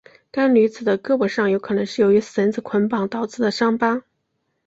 [0.31, 4.03] 该女子的胳膊上有可能是由于绳子捆绑导致的伤疤。